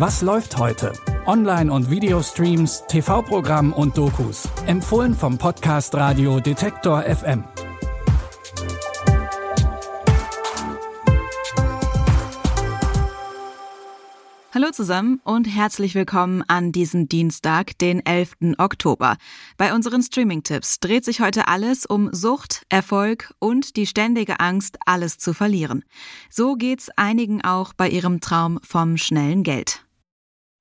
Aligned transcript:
Was 0.00 0.22
läuft 0.22 0.56
heute? 0.56 0.94
Online- 1.26 1.70
und 1.70 1.90
Videostreams, 1.90 2.84
TV-Programm 2.88 3.74
und 3.74 3.98
Dokus. 3.98 4.48
Empfohlen 4.64 5.12
vom 5.12 5.36
Podcast 5.36 5.94
Radio 5.94 6.40
Detektor 6.40 7.02
FM. 7.02 7.44
Hallo 14.54 14.70
zusammen 14.72 15.20
und 15.22 15.44
herzlich 15.44 15.94
willkommen 15.94 16.44
an 16.48 16.72
diesem 16.72 17.06
Dienstag, 17.06 17.76
den 17.76 18.04
11. 18.04 18.56
Oktober. 18.56 19.18
Bei 19.58 19.74
unseren 19.74 20.02
Streaming-Tipps 20.02 20.80
dreht 20.80 21.04
sich 21.04 21.20
heute 21.20 21.46
alles 21.46 21.84
um 21.84 22.08
Sucht, 22.12 22.64
Erfolg 22.70 23.34
und 23.38 23.76
die 23.76 23.86
ständige 23.86 24.40
Angst, 24.40 24.78
alles 24.86 25.18
zu 25.18 25.34
verlieren. 25.34 25.84
So 26.30 26.54
geht's 26.54 26.88
einigen 26.96 27.44
auch 27.44 27.74
bei 27.74 27.90
ihrem 27.90 28.22
Traum 28.22 28.58
vom 28.62 28.96
schnellen 28.96 29.42
Geld. 29.42 29.84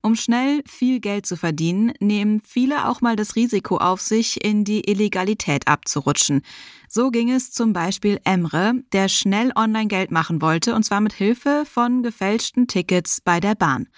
Um 0.01 0.15
schnell 0.15 0.63
viel 0.65 1.01
Geld 1.01 1.25
zu 1.25 1.35
verdienen, 1.35 1.91
nehmen 1.99 2.41
viele 2.41 2.87
auch 2.87 3.01
mal 3.01 3.17
das 3.17 3.35
Risiko 3.35 3.77
auf 3.77 3.99
sich, 3.99 4.43
in 4.43 4.63
die 4.63 4.89
Illegalität 4.89 5.67
abzurutschen. 5.67 6.41
So 6.87 7.11
ging 7.11 7.29
es 7.29 7.51
zum 7.51 7.73
Beispiel 7.73 8.19
Emre, 8.23 8.75
der 8.93 9.09
schnell 9.09 9.51
Online-Geld 9.55 10.09
machen 10.09 10.41
wollte, 10.41 10.73
und 10.73 10.83
zwar 10.83 11.01
mit 11.01 11.11
Hilfe 11.11 11.65
von 11.69 12.01
gefälschten 12.01 12.67
Tickets 12.67 13.19
bei 13.19 13.41
der 13.41 13.55
Bahn. 13.55 13.89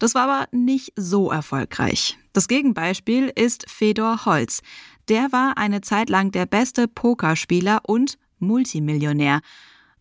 Das 0.00 0.16
war 0.16 0.28
aber 0.28 0.48
nicht 0.50 0.92
so 0.96 1.30
erfolgreich. 1.30 2.18
Das 2.32 2.48
Gegenbeispiel 2.48 3.30
ist 3.32 3.70
Fedor 3.70 4.24
Holz. 4.24 4.60
Der 5.08 5.30
war 5.30 5.56
eine 5.56 5.82
Zeit 5.82 6.10
lang 6.10 6.32
der 6.32 6.46
beste 6.46 6.88
Pokerspieler 6.88 7.82
und 7.84 8.18
Multimillionär. 8.40 9.40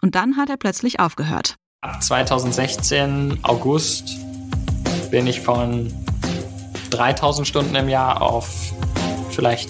Und 0.01 0.15
dann 0.15 0.35
hat 0.35 0.49
er 0.49 0.57
plötzlich 0.57 0.99
aufgehört. 0.99 1.57
Ab 1.81 2.01
2016 2.01 3.39
August 3.43 4.17
bin 5.13 5.27
ich 5.27 5.41
von 5.41 5.93
3000 6.89 7.47
Stunden 7.47 7.75
im 7.75 7.87
Jahr 7.87 8.19
auf 8.19 8.73
vielleicht 9.29 9.69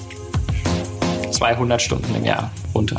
200 1.31 1.81
Stunden 1.81 2.15
im 2.15 2.23
Jahr 2.23 2.49
runter. 2.73 2.95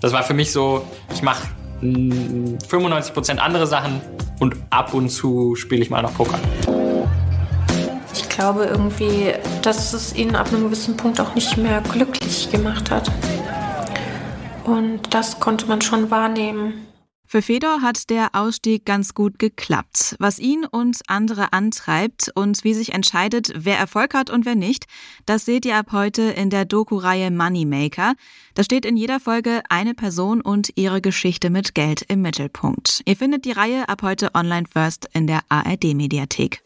Das 0.00 0.12
war 0.12 0.22
für 0.22 0.32
mich 0.32 0.52
so, 0.52 0.86
ich 1.12 1.22
mache 1.22 1.48
95% 1.82 3.38
andere 3.38 3.66
Sachen 3.66 4.00
und 4.38 4.54
ab 4.70 4.94
und 4.94 5.08
zu 5.08 5.56
spiele 5.56 5.82
ich 5.82 5.90
mal 5.90 6.02
noch 6.02 6.14
Poker. 6.14 6.38
Ich 8.14 8.28
glaube 8.28 8.66
irgendwie, 8.66 9.32
dass 9.62 9.92
es 9.92 10.14
ihn 10.14 10.36
ab 10.36 10.46
einem 10.52 10.62
gewissen 10.62 10.96
Punkt 10.96 11.20
auch 11.20 11.34
nicht 11.34 11.56
mehr 11.56 11.80
glücklich 11.80 12.48
gemacht 12.52 12.92
hat. 12.92 13.10
Und 14.62 15.00
das 15.10 15.40
konnte 15.40 15.66
man 15.66 15.80
schon 15.82 16.12
wahrnehmen. 16.12 16.85
Für 17.28 17.42
Fedor 17.42 17.82
hat 17.82 18.08
der 18.08 18.30
Ausstieg 18.34 18.84
ganz 18.84 19.12
gut 19.12 19.40
geklappt. 19.40 20.14
Was 20.20 20.38
ihn 20.38 20.64
und 20.64 21.00
andere 21.08 21.52
antreibt 21.52 22.30
und 22.34 22.62
wie 22.62 22.72
sich 22.72 22.94
entscheidet, 22.94 23.52
wer 23.56 23.76
Erfolg 23.76 24.14
hat 24.14 24.30
und 24.30 24.46
wer 24.46 24.54
nicht, 24.54 24.86
das 25.26 25.44
seht 25.44 25.66
ihr 25.66 25.76
ab 25.76 25.88
heute 25.90 26.22
in 26.22 26.50
der 26.50 26.64
Doku-Reihe 26.64 27.32
Moneymaker. 27.32 28.14
Da 28.54 28.62
steht 28.62 28.86
in 28.86 28.96
jeder 28.96 29.18
Folge 29.18 29.62
eine 29.68 29.94
Person 29.94 30.40
und 30.40 30.70
ihre 30.76 31.00
Geschichte 31.00 31.50
mit 31.50 31.74
Geld 31.74 32.02
im 32.02 32.22
Mittelpunkt. 32.22 33.02
Ihr 33.06 33.16
findet 33.16 33.44
die 33.44 33.52
Reihe 33.52 33.88
ab 33.88 34.02
heute 34.02 34.34
online 34.34 34.66
first 34.72 35.08
in 35.12 35.26
der 35.26 35.40
ARD-Mediathek. 35.48 36.62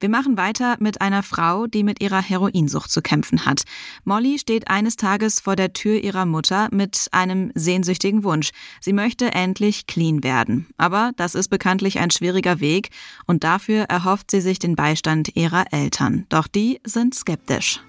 Wir 0.00 0.08
machen 0.08 0.36
weiter 0.36 0.76
mit 0.80 1.00
einer 1.00 1.22
Frau, 1.22 1.66
die 1.66 1.82
mit 1.82 2.02
ihrer 2.02 2.20
Heroinsucht 2.20 2.90
zu 2.90 3.00
kämpfen 3.00 3.46
hat. 3.46 3.62
Molly 4.04 4.38
steht 4.38 4.68
eines 4.68 4.96
Tages 4.96 5.40
vor 5.40 5.56
der 5.56 5.72
Tür 5.72 6.02
ihrer 6.02 6.26
Mutter 6.26 6.68
mit 6.72 7.08
einem 7.12 7.52
sehnsüchtigen 7.54 8.24
Wunsch. 8.24 8.50
Sie 8.80 8.92
möchte 8.92 9.32
endlich 9.32 9.86
clean 9.86 10.22
werden. 10.22 10.66
Aber 10.76 11.12
das 11.16 11.34
ist 11.34 11.48
bekanntlich 11.48 12.00
ein 12.00 12.10
schwieriger 12.10 12.60
Weg 12.60 12.90
und 13.26 13.44
dafür 13.44 13.84
erhofft 13.84 14.30
sie 14.30 14.40
sich 14.40 14.58
den 14.58 14.76
Beistand 14.76 15.36
ihrer 15.36 15.72
Eltern. 15.72 16.26
Doch 16.28 16.48
die 16.48 16.80
sind 16.84 17.14
skeptisch. 17.14 17.80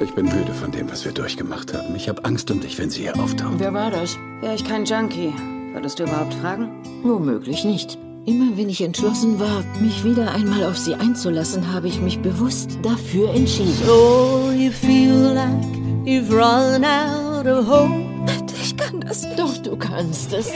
Ich 0.00 0.12
bin 0.14 0.26
müde 0.26 0.54
von 0.54 0.72
dem, 0.72 0.90
was 0.90 1.04
wir 1.04 1.12
durchgemacht 1.12 1.74
haben. 1.74 1.94
Ich 1.94 2.08
habe 2.08 2.24
Angst 2.24 2.50
um 2.50 2.60
dich, 2.60 2.78
wenn 2.78 2.90
sie 2.90 3.02
hier 3.02 3.18
auftauchen. 3.18 3.58
Wer 3.58 3.74
war 3.74 3.90
das? 3.90 4.16
Wäre 4.40 4.54
ich 4.54 4.64
kein 4.64 4.84
Junkie. 4.84 5.32
Würdest 5.72 5.98
du 5.98 6.04
überhaupt 6.04 6.34
fragen? 6.34 6.70
Womöglich 7.02 7.64
nicht. 7.64 7.98
Immer 8.26 8.56
wenn 8.56 8.70
ich 8.70 8.80
entschlossen 8.80 9.38
war, 9.38 9.62
mich 9.82 10.02
wieder 10.02 10.32
einmal 10.32 10.64
auf 10.64 10.78
sie 10.78 10.94
einzulassen, 10.94 11.70
habe 11.70 11.88
ich 11.88 12.00
mich 12.00 12.20
bewusst 12.20 12.78
dafür 12.82 13.34
entschieden. 13.34 13.74
So 13.84 14.50
you 14.56 14.70
feel 14.70 15.12
like 15.34 15.62
you've 16.06 16.30
run 16.30 16.84
out 16.84 17.46
of 17.46 17.66
hope. 17.68 18.14
Ich 18.62 18.74
kann 18.78 19.02
das. 19.02 19.26
Doch, 19.36 19.58
du 19.58 19.76
kannst 19.76 20.32
es. 20.32 20.50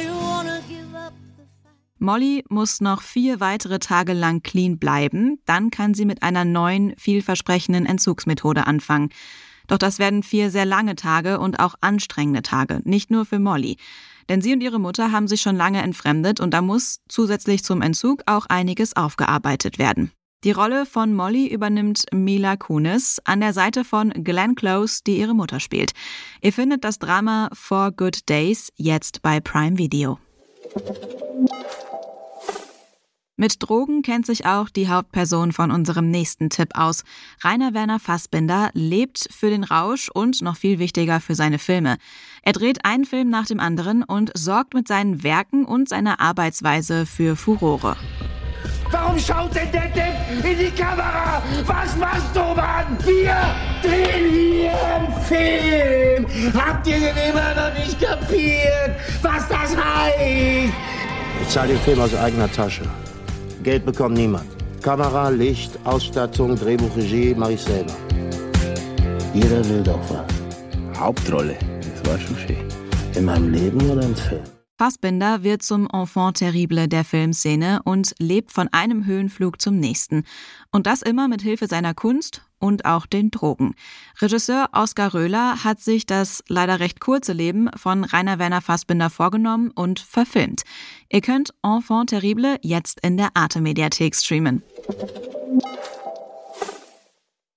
Molly 1.98 2.42
muss 2.48 2.80
noch 2.80 3.02
vier 3.02 3.40
weitere 3.40 3.80
Tage 3.80 4.14
lang 4.14 4.42
clean 4.42 4.78
bleiben, 4.78 5.38
dann 5.44 5.70
kann 5.70 5.92
sie 5.92 6.06
mit 6.06 6.22
einer 6.22 6.46
neuen, 6.46 6.94
vielversprechenden 6.96 7.84
Entzugsmethode 7.84 8.66
anfangen. 8.66 9.10
Doch 9.66 9.78
das 9.78 9.98
werden 9.98 10.22
vier 10.22 10.50
sehr 10.50 10.64
lange 10.64 10.96
Tage 10.96 11.38
und 11.38 11.60
auch 11.60 11.74
anstrengende 11.82 12.40
Tage, 12.40 12.80
nicht 12.84 13.10
nur 13.10 13.26
für 13.26 13.38
Molly. 13.38 13.76
Denn 14.28 14.40
sie 14.40 14.52
und 14.52 14.62
ihre 14.62 14.78
Mutter 14.78 15.12
haben 15.12 15.28
sich 15.28 15.40
schon 15.40 15.56
lange 15.56 15.82
entfremdet 15.82 16.40
und 16.40 16.52
da 16.52 16.62
muss 16.62 17.00
zusätzlich 17.08 17.64
zum 17.64 17.82
Entzug 17.82 18.22
auch 18.26 18.46
einiges 18.46 18.96
aufgearbeitet 18.96 19.78
werden. 19.78 20.12
Die 20.44 20.52
Rolle 20.52 20.86
von 20.86 21.14
Molly 21.14 21.48
übernimmt 21.48 22.04
Mila 22.12 22.56
Kunis 22.56 23.20
an 23.24 23.40
der 23.40 23.52
Seite 23.52 23.84
von 23.84 24.10
Glenn 24.10 24.54
Close, 24.54 25.00
die 25.04 25.18
ihre 25.18 25.34
Mutter 25.34 25.58
spielt. 25.58 25.92
Ihr 26.40 26.52
findet 26.52 26.84
das 26.84 27.00
Drama 27.00 27.50
Four 27.52 27.90
Good 27.90 28.28
Days 28.28 28.70
jetzt 28.76 29.20
bei 29.22 29.40
Prime 29.40 29.78
Video. 29.78 30.18
Mit 33.40 33.62
Drogen 33.62 34.02
kennt 34.02 34.26
sich 34.26 34.46
auch 34.46 34.68
die 34.68 34.88
Hauptperson 34.88 35.52
von 35.52 35.70
unserem 35.70 36.10
nächsten 36.10 36.50
Tipp 36.50 36.70
aus. 36.74 37.04
Rainer 37.44 37.72
Werner 37.72 38.00
Fassbinder 38.00 38.70
lebt 38.72 39.28
für 39.30 39.48
den 39.48 39.62
Rausch 39.62 40.10
und 40.12 40.42
noch 40.42 40.56
viel 40.56 40.80
wichtiger 40.80 41.20
für 41.20 41.36
seine 41.36 41.60
Filme. 41.60 41.98
Er 42.42 42.52
dreht 42.52 42.84
einen 42.84 43.04
Film 43.04 43.30
nach 43.30 43.46
dem 43.46 43.60
anderen 43.60 44.02
und 44.02 44.32
sorgt 44.36 44.74
mit 44.74 44.88
seinen 44.88 45.22
Werken 45.22 45.64
und 45.64 45.88
seiner 45.88 46.18
Arbeitsweise 46.18 47.06
für 47.06 47.36
Furore. 47.36 47.96
Warum 48.90 49.16
schaut 49.16 49.54
denn 49.54 49.70
der 49.70 49.88
Depp 49.88 50.44
in 50.44 50.58
die 50.58 50.70
Kamera? 50.72 51.40
Was 51.64 51.96
machst 51.96 52.34
du, 52.34 52.40
Mann? 52.40 52.98
Wir 53.04 53.36
drehen 53.82 54.32
hier 54.32 54.72
einen 54.96 55.22
Film. 55.22 56.54
Habt 56.60 56.88
ihr 56.88 56.98
denn 56.98 57.16
immer 57.30 57.54
noch 57.54 57.78
nicht 57.78 58.00
kapiert, 58.00 58.96
was 59.22 59.46
das 59.46 59.76
heißt? 59.76 60.72
Ich 61.40 61.48
zahle 61.50 61.68
den 61.68 61.80
Film 61.82 62.00
aus 62.00 62.12
eigener 62.16 62.50
Tasche. 62.50 62.82
Geld 63.62 63.84
bekommt 63.84 64.16
niemand. 64.16 64.46
Kamera, 64.82 65.28
Licht, 65.28 65.78
Ausstattung, 65.84 66.56
Drehbuch, 66.56 66.96
Regie 66.96 67.34
mache 67.34 67.54
ich 67.54 67.62
selber. 67.62 67.92
Jeder 69.34 69.68
will 69.68 69.82
doch 69.82 70.00
was. 70.08 70.98
Hauptrolle, 70.98 71.56
das 71.80 72.10
war 72.10 72.18
schon 72.18 72.36
schön. 72.36 72.64
In 73.14 73.24
meinem 73.24 73.52
Leben 73.52 73.80
oder 73.90 74.02
im 74.02 74.14
Film? 74.14 74.57
Fassbinder 74.78 75.42
wird 75.42 75.62
zum 75.62 75.88
Enfant 75.92 76.36
terrible 76.36 76.86
der 76.86 77.04
Filmszene 77.04 77.80
und 77.82 78.14
lebt 78.20 78.52
von 78.52 78.68
einem 78.70 79.06
Höhenflug 79.06 79.60
zum 79.60 79.80
nächsten. 79.80 80.22
Und 80.70 80.86
das 80.86 81.02
immer 81.02 81.26
mit 81.26 81.42
Hilfe 81.42 81.66
seiner 81.66 81.94
Kunst 81.94 82.42
und 82.60 82.84
auch 82.84 83.06
den 83.06 83.32
Drogen. 83.32 83.74
Regisseur 84.20 84.68
Oskar 84.72 85.14
Röhler 85.14 85.64
hat 85.64 85.80
sich 85.80 86.06
das 86.06 86.44
leider 86.46 86.78
recht 86.78 87.00
kurze 87.00 87.32
Leben 87.32 87.68
von 87.74 88.04
Rainer 88.04 88.38
Werner 88.38 88.60
Fassbinder 88.60 89.10
vorgenommen 89.10 89.72
und 89.72 89.98
verfilmt. 89.98 90.62
Ihr 91.10 91.22
könnt 91.22 91.52
Enfant 91.64 92.10
terrible 92.10 92.58
jetzt 92.62 93.00
in 93.00 93.16
der 93.16 93.30
Arte 93.34 93.60
Mediathek 93.60 94.14
streamen. 94.14 94.62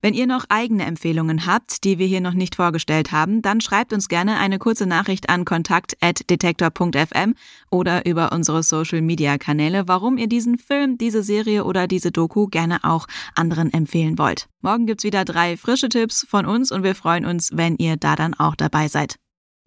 Wenn 0.03 0.15
ihr 0.15 0.25
noch 0.25 0.45
eigene 0.49 0.85
Empfehlungen 0.85 1.45
habt, 1.45 1.83
die 1.83 1.99
wir 1.99 2.07
hier 2.07 2.21
noch 2.21 2.33
nicht 2.33 2.55
vorgestellt 2.55 3.11
haben, 3.11 3.43
dann 3.43 3.61
schreibt 3.61 3.93
uns 3.93 4.07
gerne 4.07 4.39
eine 4.39 4.57
kurze 4.57 4.87
Nachricht 4.87 5.29
an 5.29 5.45
kontakt.detektor.fm 5.45 7.35
oder 7.69 8.07
über 8.07 8.31
unsere 8.31 8.63
Social 8.63 9.01
Media 9.01 9.37
Kanäle, 9.37 9.87
warum 9.87 10.17
ihr 10.17 10.27
diesen 10.27 10.57
Film, 10.57 10.97
diese 10.97 11.21
Serie 11.21 11.65
oder 11.65 11.87
diese 11.87 12.11
Doku 12.11 12.47
gerne 12.47 12.83
auch 12.83 13.05
anderen 13.35 13.71
empfehlen 13.71 14.17
wollt. 14.17 14.47
Morgen 14.61 14.87
gibt's 14.87 15.03
wieder 15.03 15.23
drei 15.23 15.55
frische 15.55 15.89
Tipps 15.89 16.25
von 16.27 16.47
uns 16.47 16.71
und 16.71 16.81
wir 16.81 16.95
freuen 16.95 17.25
uns, 17.25 17.51
wenn 17.53 17.75
ihr 17.75 17.95
da 17.95 18.15
dann 18.15 18.33
auch 18.33 18.55
dabei 18.55 18.87
seid. 18.87 19.17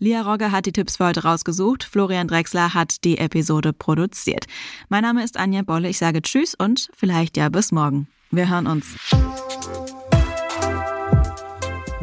Lia 0.01 0.23
Rogge 0.23 0.51
hat 0.51 0.67
die 0.67 0.73
Tipps 0.73 0.97
für 0.97 1.07
heute 1.07 1.23
rausgesucht. 1.23 1.85
Florian 1.85 2.27
Drexler 2.27 2.75
hat 2.75 3.05
die 3.05 3.19
Episode 3.19 3.73
produziert. 3.73 4.47
Mein 4.89 5.03
Name 5.03 5.23
ist 5.23 5.37
Anja 5.37 5.63
Bolle. 5.63 5.89
Ich 5.89 5.99
sage 5.99 6.23
Tschüss 6.23 6.57
und 6.57 6.89
vielleicht 6.93 7.37
ja 7.37 7.49
bis 7.49 7.71
morgen. 7.71 8.09
Wir 8.33 8.51
hören 8.51 8.67
uns. 8.67 8.97